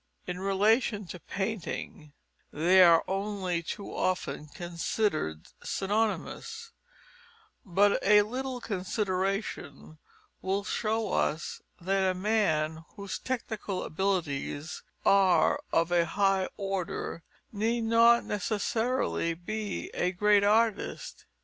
In 0.25 0.39
relation 0.39 1.05
to 1.09 1.19
painting 1.19 2.13
they 2.51 2.81
are 2.81 3.03
only 3.07 3.61
too 3.61 3.95
often 3.95 4.47
considered 4.47 5.45
synonymous, 5.63 6.71
but 7.63 7.99
a 8.01 8.23
little 8.23 8.59
consideration 8.61 9.99
will 10.41 10.63
show 10.63 11.13
us 11.13 11.61
that 11.79 12.09
a 12.09 12.15
man 12.15 12.83
whose 12.95 13.19
technical 13.19 13.83
abilities 13.83 14.81
are 15.05 15.61
of 15.71 15.91
a 15.91 16.07
high 16.07 16.49
order 16.57 17.21
need 17.51 17.81
not 17.81 18.23
necessarily 18.25 19.35
be 19.35 19.91
a 19.93 20.11
great 20.11 20.43
artist. 20.43 21.27